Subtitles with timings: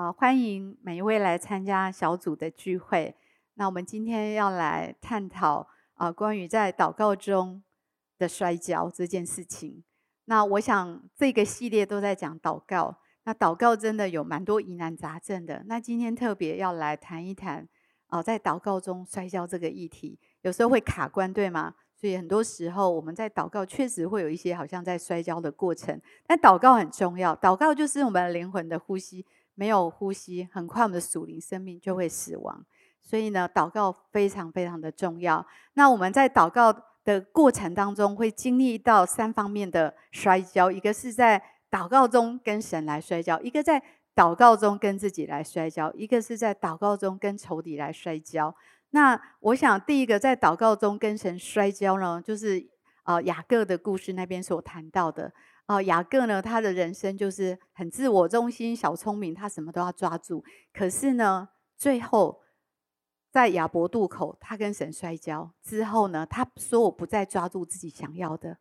[0.00, 3.14] 啊，欢迎每一位来参加小组的聚会。
[3.56, 7.62] 那我们今天要来探讨啊，关于在祷告中
[8.18, 9.84] 的摔跤这件事情。
[10.24, 12.96] 那我想这个系列都在讲祷告。
[13.24, 15.64] 那祷告真的有蛮多疑难杂症的。
[15.66, 17.68] 那今天特别要来谈一谈
[18.06, 21.74] 啊，在祷告中摔跤这个议题，有时候会卡关，对吗？
[21.94, 26.00] 所以很多时候我们在祷告，确实会有一些好像在摔跤的过程。
[26.26, 29.26] 但祷告很重要，祷告就是我们灵魂的呼吸。
[29.60, 32.64] 没有呼吸，很快我们的属灵生命就会死亡。
[33.02, 35.46] 所以呢，祷告非常非常的重要。
[35.74, 36.74] 那我们在祷告
[37.04, 43.82] 的过程当中，会经历到三方面的摔跤：一个是在祷告中跟神来摔跤；一个在
[44.16, 48.54] 祷告中跟自己来摔跤；一个是在祷告中跟仇敌来摔跤。
[48.92, 52.66] 那我想，第一个在祷告中跟神摔跤呢，就是
[53.02, 55.30] 啊雅各的故事那边所谈到的。
[55.70, 60.42] 哦，雅各呢，他的人生就是很自我中心、小聪明，他什么都要抓住。
[60.72, 62.40] 可是呢，最后
[63.30, 68.58] 在亚伯渡口，他跟神摔跤之后呢，他说：“我不再抓住自己想要的，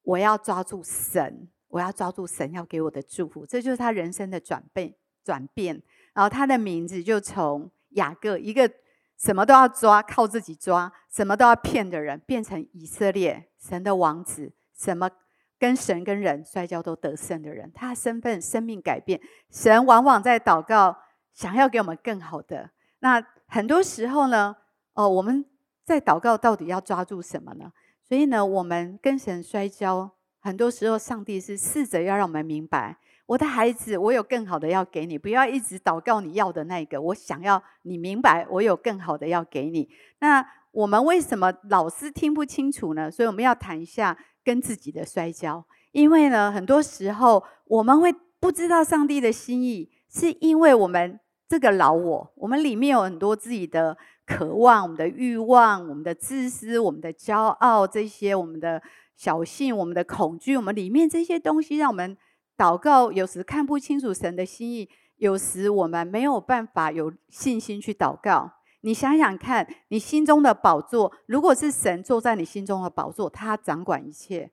[0.00, 4.94] 我要抓住神，我要抓住神要给我的祝福。”这就是他人生的转变。
[5.22, 5.82] 转变，
[6.14, 8.70] 然后他的名字就从雅各一个
[9.18, 14.54] 什么都要抓、靠自己抓、什么都要骗的人，变成以色列神的王子。
[14.72, 15.10] 什么？
[15.58, 19.20] 跟神跟人摔跤都得胜的人，他的身份、生命改变。
[19.50, 20.96] 神往往在祷告，
[21.32, 22.70] 想要给我们更好的。
[22.98, 24.54] 那很多时候呢，
[24.94, 25.44] 哦，我们
[25.84, 27.72] 在祷告到底要抓住什么呢？
[28.02, 37.00] 所以呢，我们跟神摔跤，很多时候上帝是试着要让我们明白：我的孩子，我有更好的要给你，不要一直祷告你要的那个。
[37.00, 39.88] 我想要你明白，我有更好的要给你。
[40.18, 43.10] 那我们为什么老是听不清楚呢？
[43.10, 44.16] 所以我们要谈一下。
[44.46, 58.80] 跟自己的摔跤，因为呢，很多时候我们会不知道上帝的心意，是因为我们这个老我，我们里面有很多自己的渴望、我们的欲望、我们的自私、我们的骄傲，这些我们的
[59.16, 62.16] 小性、我们的恐惧，我们里面这些东西，让我们
[62.56, 68.52] 祷告有时看不清楚神的心意，有时我们没有办法有信心去祷告。
[68.86, 74.52] 你想想看，你心中的宝座，如果是神坐在你心中的宝座，他掌管一切，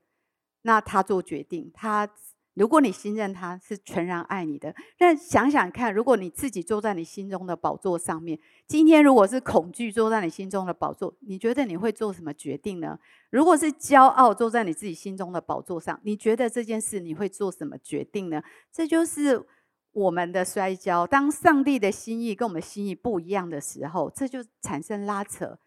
[0.64, 1.70] 那他做决定。
[1.72, 2.10] 他
[2.56, 4.74] 如果你信任他，是全然爱你的。
[4.98, 12.98] 但想想看，如果你自己坐在你心中的宝座上面，今天如果是恐惧坐在你心中的宝座，你觉得你会做什么决定呢？
[13.30, 18.42] 如果是骄傲坐在你自己心中的宝座上，你觉得这件事你会做什么决定呢？
[18.72, 19.46] 这就是。
[19.94, 25.58] 我们的摔跤，当上帝的心意跟我们心意不一样的时候，这就产生拉扯。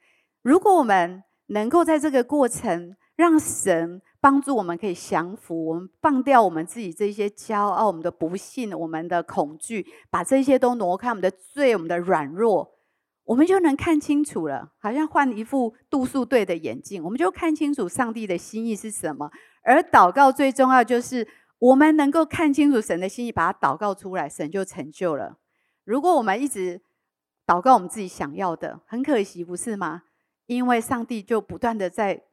[0.42, 12.69] 如果我们能够在这个过程，让神帮助我们可以降服，我们放掉我们自己这些骄傲、我们的不幸、我们的恐惧，把这些都挪开，我们的罪、我们的软弱，
[13.25, 14.72] 我们就能看清楚了。
[14.81, 19.31] 好像换一副度数对的眼镜，我们就看清楚上帝的心意是什么。
[19.62, 21.26] 而祷告最重要就是。
[21.59, 25.39] 我们能够看清楚神的心意，把它祷告出来，神就成就了。
[25.84, 26.83] 如果我们一直
[27.47, 30.03] 祷告我们自己想要的，很可惜，不是吗？
[30.47, 32.25] 因为上帝就不断的在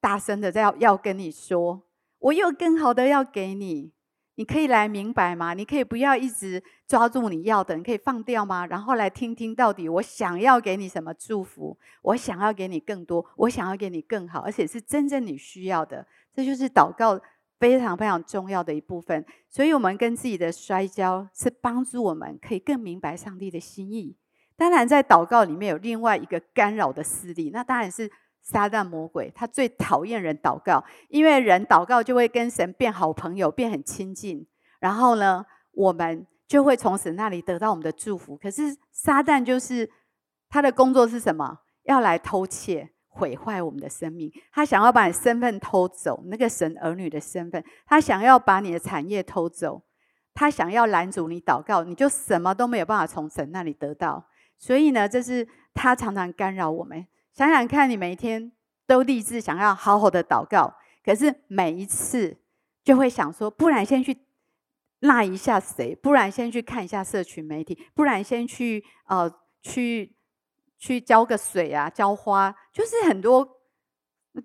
[0.00, 1.82] 大声的在要要跟你说
[2.18, 3.92] ：“我有更好的要给你，
[4.36, 5.52] 你可以来明白吗？
[5.52, 8.66] 你可以不要一直抓住你要的，你可以放掉吗？
[8.66, 16.06] 然后来听听到底我想要给你什么祝福，我想要给你更多，我想要给你更好，而且是真正你需要的。
[16.32, 17.20] 这就是祷告。”
[17.62, 24.16] 非常非常重要的一部分，所以我们跟自己的摔跤是帮助我们可以更明白上帝的心意。
[24.56, 29.30] 当然，在祷告里面有另外一个干扰的势力，那当然是撒旦魔鬼。
[29.32, 34.44] 他最讨厌人祷告，因为人祷告就会跟神变好朋友，变很亲近。
[34.80, 38.36] 然后呢，我们就会从神那里得到我们的祝福。
[38.36, 39.88] 可是撒旦就是
[40.48, 41.60] 他的工作是什么？
[41.84, 42.90] 要来偷窃。
[43.14, 49.82] 毁坏我们的生命，他想要把你身份偷走，那个神儿女的身份，他想要把你的产业偷走，
[50.32, 54.26] 他想要拦阻你祷告，你就什么都没有办法从神那里得到。
[54.56, 57.06] 所以呢，这是他常常干扰我们。
[57.34, 58.50] 想想看，你每一天
[58.86, 60.74] 都立志想要好好的祷告，
[61.04, 62.38] 可是每一次
[62.82, 64.16] 就会想说，不然先去
[65.00, 69.30] 拉一下谁，不然先去看一下社群媒体，不然先去呃
[69.60, 70.16] 去。
[70.82, 73.60] 去浇个水啊，浇花，就是很多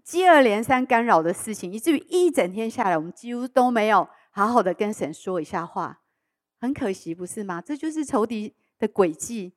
[0.03, 6.01] 接二连三干扰的事情，以至于一整天下来，我们几乎都没有好好的跟神说一下话，
[6.61, 7.59] 很可惜，不是吗？
[7.59, 9.55] 这就是仇敌的诡计，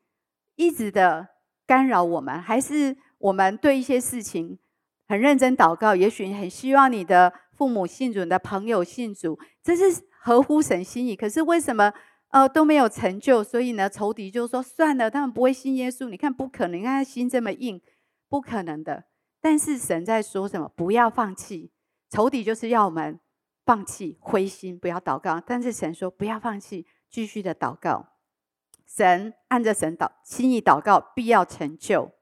[0.54, 1.28] 一直的
[1.66, 2.40] 干扰我们。
[2.40, 4.58] 还是我们对一些事情
[5.06, 11.14] 很认真祷告，也许很希望你的父母信主，你的朋友信主，这是合乎神心意。
[11.14, 11.92] 可是为什么
[12.30, 16.08] 呃都没有成就，所以呢，仇敌就说算了，他们不会信耶稣。
[16.08, 17.80] 你看不可能，你看他心这么硬，
[18.28, 19.04] 不可能的。
[19.40, 20.68] 但是神在说什么？
[20.74, 21.72] 不要放弃。
[22.10, 23.20] 仇敌就是要我们
[23.64, 25.40] 放弃、灰心，不要祷告。
[25.40, 28.08] 但是神说不要放弃，继续的祷告。
[28.86, 32.12] 神按着神祷心意祷告，必要成就。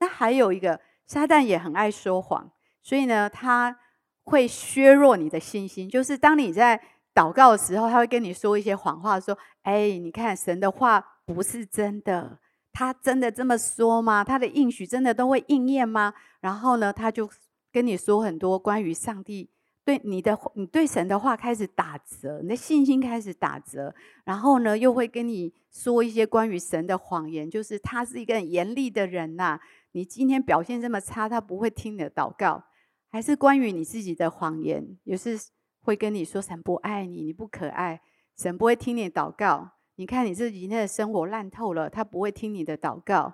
[0.00, 2.52] 那还有一个，撒旦也很爱说谎，
[2.82, 3.78] 所以呢，他
[4.22, 5.88] 会削弱你的信心。
[5.88, 6.80] 就是当你在
[7.14, 12.38] 祷告的时候，他会跟你说一些谎话，说：“哎，你看神的话不是真的，
[12.72, 14.24] 他真的这么说吗？
[14.24, 16.12] 他的应许真的都会应验吗？”
[16.42, 17.30] 然后呢，他就
[17.72, 19.48] 跟你说很多关于上帝
[19.84, 23.94] 对你的，你对神的话开始打折，你的信心开始打折。
[24.24, 29.60] 然后呢，又会跟你说一些关于神的谎言，就是他是一个很严厉的人呐。
[29.92, 32.64] 你今天表现这么差，他不会听你的祷告，
[33.12, 35.38] 还是关于你自己的谎言，也是
[35.84, 38.02] 会跟你说神不爱你，你不可爱，
[38.36, 39.70] 神不会听你祷告。
[39.94, 43.32] 你看你自己今天的生活烂透了，他不会听你的祷告，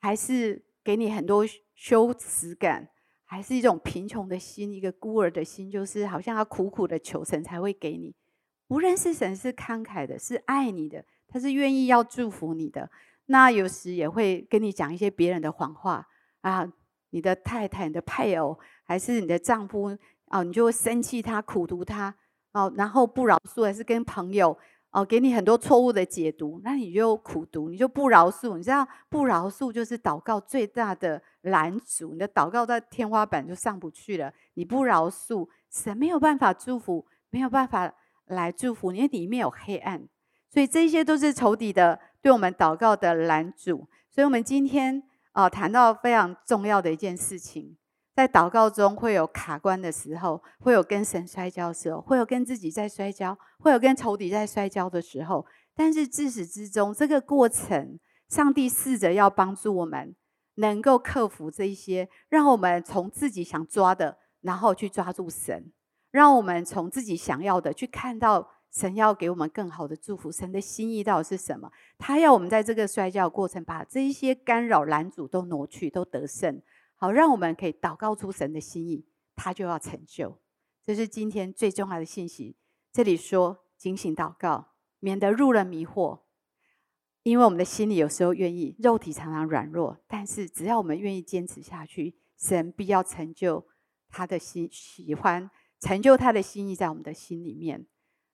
[0.00, 1.44] 还是给你很多。
[1.74, 2.90] 羞耻感，
[3.24, 8.14] 还是一种贫穷的心，一个孤儿的心，就是好像要苦苦的求神才会给你。
[8.68, 12.88] 不认识神是慷慨的，是爱你的，他是愿意要祝福你的。
[13.26, 16.06] 那有时也会跟你讲一些别人的谎话
[16.42, 16.72] 啊，
[17.10, 19.98] 你的太太、你的配偶，还是你的丈夫
[20.32, 22.12] 哦，你就会生气他、苦读他
[22.52, 24.58] 哦，然后不饶恕，还是跟朋友。
[24.94, 28.58] 哦，给你很多错误的解读，那你就苦读，你就不饶恕。
[28.58, 34.30] 你知道不饶恕就是祷告最大的拦阻，你的祷告在天花板就上不去了。
[34.52, 37.90] 你不饶恕，神没有办法祝福，没有办法
[38.26, 40.06] 来祝福，因为里面有黑暗。
[40.50, 43.88] 所以这些都是仇敌的对我们祷告的拦阻。
[44.10, 45.02] 所以我们今天
[45.32, 47.78] 啊，谈到非常重要的一件事情。
[48.14, 55.46] 在祷告中会有卡关的时候，会有跟神摔跤的时候，会有跟自己在摔跤，会有跟仇敌在摔跤的时候。
[55.74, 57.98] 但是自始至终，这个过程，
[58.28, 60.14] 上帝试着要帮助我们，
[60.56, 65.72] 能够克服这一些，让我们从自己想抓的，然后去抓住神，
[66.10, 70.30] 让我们从自己想要的去看到神要给我们更好的祝福。
[70.30, 71.72] 神的心意到底是什么？
[71.96, 76.60] 他要我们在这个摔跤过程，把这一些干扰拦阻都挪去，都得胜。
[77.02, 79.04] 好，让我们可以祷告出神的心意，
[79.34, 80.40] 他就要成就。
[80.84, 82.56] 这是今天最重要的信息。
[82.92, 86.20] 这里说警醒祷告，免得入了迷惑。
[87.24, 93.66] 因为我们的心里有时候愿意，肉体常常软弱，但是只要我们愿意坚持下去，神必要成就
[94.08, 95.50] 他的心喜欢，
[95.80, 97.84] 成就他的心意在我们的心里面。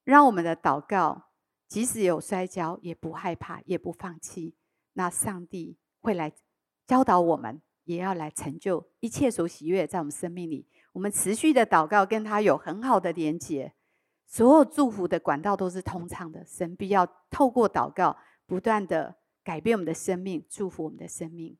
[0.05, 1.31] 让我们的祷告，
[1.67, 4.59] 即使有摔跤，也不害怕，也不放弃。
[4.93, 6.31] 那上帝会来
[6.87, 7.63] 教导我们。
[7.89, 10.69] 也要来成就一切所喜悦在我们生命里。
[10.93, 13.73] 我们持续的祷告，跟他有很好的连接，
[14.27, 16.45] 所有祝福的管道都是通畅的。
[16.45, 18.15] 神必要透过祷告，
[18.47, 21.57] 不断的改变我们的生命，祝福我们的生命。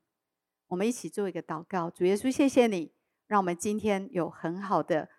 [0.67, 2.91] 我们一起做一个祷告，主耶稣，谢谢你，
[3.25, 5.09] 让我们今天有很好的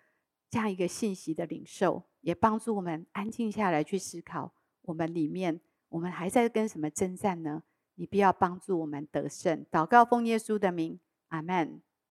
[0.49, 4.53] 这样一个信息的领受，也帮助我们安静下来去思考，
[4.83, 5.59] 我们里面
[5.89, 7.63] 我们还在跟什么征战呢？
[7.95, 9.65] 你必要帮助我们得胜。
[9.71, 11.81] 祷告奉耶稣的名，阿门。